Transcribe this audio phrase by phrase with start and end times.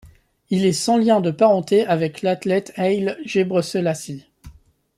[0.49, 4.25] Il est sans lien de parenté avec l'athlète Haile Gebreselassie.